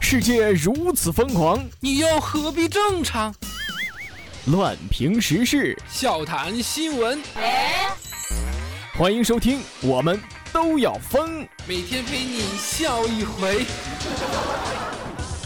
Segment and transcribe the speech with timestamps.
[0.00, 3.34] 世界如此疯狂，你又何必正常？
[4.46, 7.22] 乱评时事，笑谈新闻，
[8.94, 10.20] 欢迎收听，我们
[10.52, 11.46] 都要疯。
[11.68, 13.64] 每天陪你笑一回。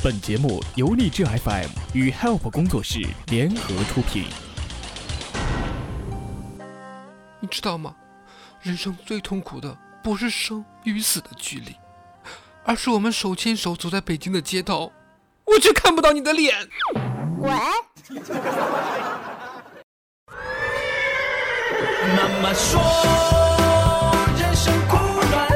[0.03, 4.25] 本节目由荔枝 FM 与 Help 工作室联合出品。
[7.41, 7.95] 你知道吗？
[8.63, 11.77] 人生最痛苦的不是生与死的距离，
[12.67, 14.91] 而是我们手牵手走在北京的街头，
[15.45, 16.55] 我却看不到你的脸。
[17.41, 17.51] 喂。
[22.17, 22.81] 妈妈说，
[24.39, 24.97] 人生苦
[25.31, 25.47] 短，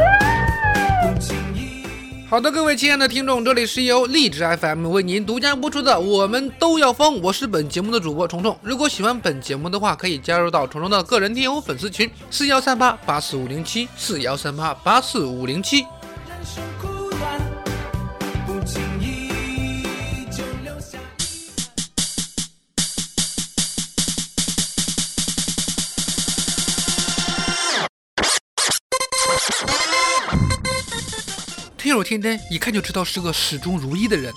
[1.03, 1.87] 不经意。
[2.29, 8.55] 好的，各位亲爱的听众，这里是由荔枝 FM 为您独家播出的《我们都要疯》，我是本节目的主播虫虫。
[8.62, 15.87] 如果喜欢本节目的话，可以加入到虫虫的个人听友粉丝群：四幺三八八四五零七，四幺三八八四五零七。
[31.89, 34.31] 听友天真一看就知道是个始终如一的人，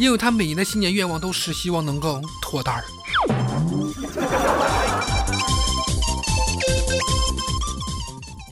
[0.00, 2.82] 因为他每年的新年愿望都是希望能够脱单儿。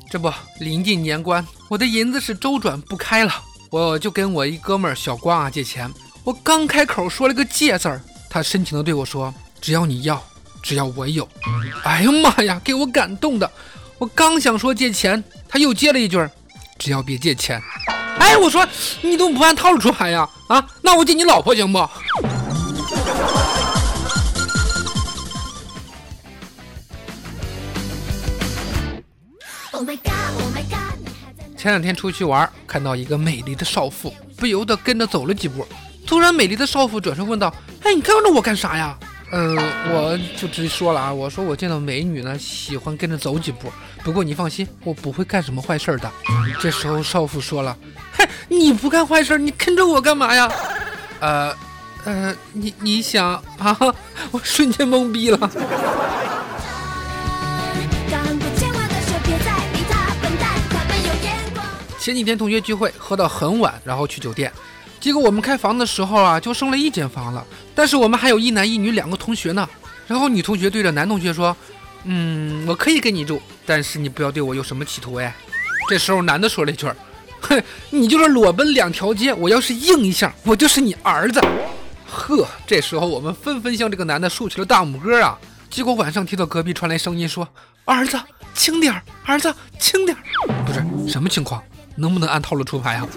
[0.08, 3.32] 这不，临近年关，我的银子是周转不开了，
[3.68, 5.92] 我就跟我一哥们儿小光啊借钱。
[6.22, 8.00] 我刚开口说了个借字儿，
[8.30, 10.24] 他深情的对我说：“只要你要，
[10.62, 11.28] 只要我有。”
[11.82, 13.50] 哎呀妈呀，给我感动的！
[13.98, 16.16] 我刚想说借钱，他又接了一句
[16.78, 17.60] ：“只要别借钱。”
[18.26, 18.66] 哎，我说
[19.02, 20.28] 你怎么不按套路出牌呀？
[20.48, 21.88] 啊，那我借你老婆行不？
[31.56, 35.66] 前两天出去玩，看到一个美丽的少妇，不由得跟着走了几步。
[36.04, 38.96] 突然，美丽的少妇转身问道：“哎，你跟着我干啥呀？”
[39.32, 39.56] 嗯，
[39.92, 43.72] 我就直接说了啊，我说我见到美女呢，喜欢跟着走几步。
[44.04, 46.10] 不过你放心，我不会干什么坏事的。
[46.60, 47.76] 这时候少妇说了
[48.16, 50.48] ：“嘿，你不干坏事，你跟着我干嘛呀？”
[51.18, 51.52] 呃，
[52.04, 53.76] 呃，你你想啊？
[54.30, 55.50] 我瞬间懵逼了。
[61.98, 64.52] 前几天同学聚会，喝到很晚，然后去酒店。
[64.98, 67.44] 结果我们开房的时候啊，就剩了一间房了。
[67.74, 69.68] 但是我们还有一男一女两个同学呢。
[70.08, 71.56] 然后女同学对着男同学说
[72.04, 75.34] ：“嗯，我可以跟你住，但是你不要对我有什么企图哎。”
[75.88, 76.86] 这时候男的说了一句
[77.40, 81.40] ：“哼，你就是裸奔两条街，我要是硬一下，我就是你儿子。”
[82.08, 85.38] 呵，这时候我们纷纷向这个男的竖起了大拇哥啊。
[85.68, 87.46] 结果晚上听到隔壁传来声音说
[87.84, 88.18] ：“儿子，
[88.54, 90.22] 轻点儿，儿子，轻点儿。”
[90.64, 91.62] 不是什么情况？
[91.96, 93.08] 能不能按套路出牌啊？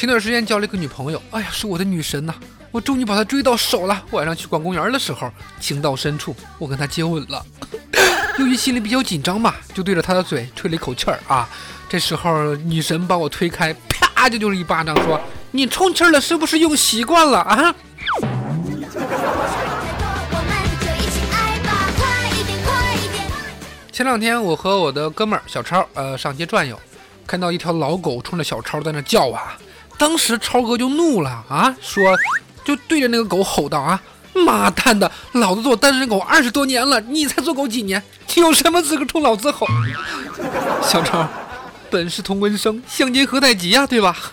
[0.00, 2.32] 前段时间交了一个女朋友，哎呀，是我的女神呐！
[2.70, 4.02] 我终于把她追到手了。
[4.12, 5.30] 晚上去逛公园的时候，
[5.60, 7.44] 情到深处，我跟她接吻了。
[8.40, 11.46] 由于心里比较紧张嘛，就对着她的嘴吹了一口气儿啊。
[11.86, 15.20] 这时候女神把我推开，啪，就就是一巴掌，说
[15.52, 17.74] ：“你充气了是不是用习惯了啊？”
[23.92, 26.80] 前两天我和我的哥们儿小超，呃，上街转悠，
[27.26, 29.58] 看到一条老狗冲着小超在那叫啊。
[30.00, 32.02] 当时超哥就怒了啊，说
[32.64, 34.00] 就对着那个狗吼道啊，
[34.32, 38.02] 妈蛋的，老子做单身狗二十多年了，你才做狗几年？
[38.34, 39.66] 你有什么资格冲老子吼？
[40.82, 41.28] 小超，
[41.90, 44.16] 本是同根生，相煎何太急呀，对吧？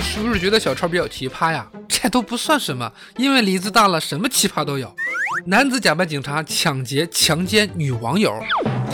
[0.00, 1.66] 是不是觉得小超比较奇葩呀？
[1.86, 4.90] 这都不算什么，因为梨子大了，什么奇葩都有。
[5.44, 8.32] 男子假扮警察抢劫强奸女网友，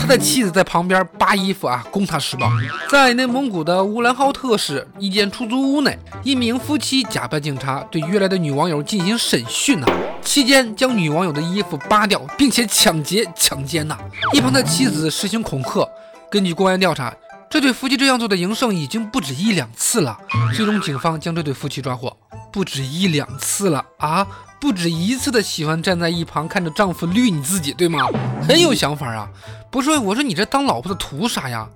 [0.01, 2.51] 他的妻子在旁边扒衣服啊，供他施暴。
[2.89, 9.85] 在内蒙古的乌兰浩特市一间出租屋内，一名夫妻假扮警察对约来的女网友进行审讯呐，
[10.23, 13.95] 期间将女网友的衣服扒掉，并且抢劫强奸呐，
[14.33, 15.87] 一旁的妻子实行恐吓。
[16.31, 17.13] 根据公安调查，
[17.47, 20.17] 这对夫妻这样做的营生已经不止一两次了，
[20.55, 22.17] 最终警方将这对夫妻抓获。
[22.51, 24.27] 不止一两次了啊！
[24.59, 28.07] 不止一次的喜欢站在一旁看着丈夫绿你自己，对吗？
[28.47, 29.27] 很有想法啊！
[29.71, 31.67] 不是，我说你这当老婆的图啥呀？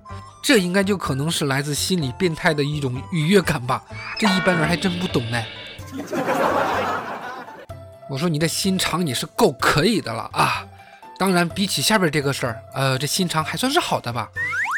[0.42, 3.82] 这应该就可能是来自心理变态的一种愉悦感吧？
[4.18, 5.42] 这一般人还真不懂呢。
[8.08, 10.64] 我说你的心肠你是够可以的了啊！
[11.18, 14.28] 当然，比起下边这个事儿，呃，这心肠还算是好的吧。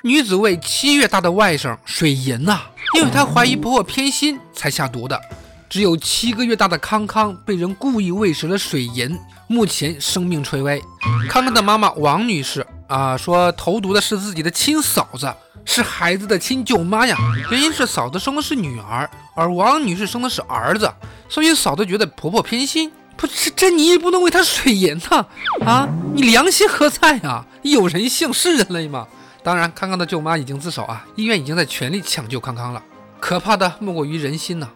[0.02, 2.62] 女子为七月大的外甥水银呐，
[2.94, 5.20] 因为她怀疑婆婆偏心才下毒的。
[5.68, 10.82] 只有七个月大的康康被人故意喂食了水银，目前生命垂危。
[11.28, 15.30] 康康的妈妈王女士啊说，投毒的是自己的亲嫂子，
[15.66, 17.18] 是孩子的亲舅妈呀。
[17.50, 20.90] 原因是嫂子生的是女儿，而王女士生的是儿子，
[21.28, 22.90] 所以嫂子觉得婆婆偏心。
[23.16, 25.26] 不是这你也不能喂她水银呐！
[25.66, 27.44] 啊，你良心何在呀？
[27.62, 29.06] 有人性是人类吗？
[29.42, 32.82] 当然，康康的舅妈已经自首啊，医院已经在全力抢救康康了。
[33.20, 34.68] 可怕的莫过于人心呐！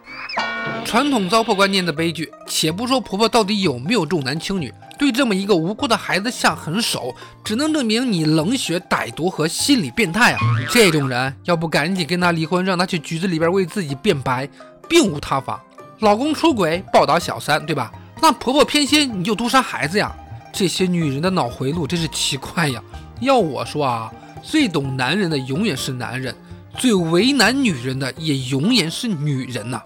[0.85, 10.39] 传统糟粕观念的悲剧，且不说婆婆到底有没有重男轻女，对这么一个无辜的孩子下狠手，只能证明你冷血歹毒和心理变态啊！
[10.69, 14.47] 这种人要不赶紧跟他离婚，让他去局子里边为自己辩白，
[14.87, 15.63] 并无他法。
[15.99, 17.91] 老公出轨暴打小三，对吧？
[18.21, 20.15] 那婆婆偏心你就毒杀孩子呀？
[20.51, 22.79] 这些女人的脑回路真是奇怪呀！
[23.19, 24.11] 要我说啊，
[24.43, 26.35] 最懂男人的永远是男人。
[26.77, 29.81] 最为难女人的，也永远是女人呐。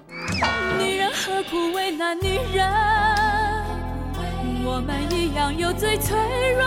[1.98, 2.64] 那女人？
[4.64, 6.16] 我们一样有最脆
[6.54, 6.67] 弱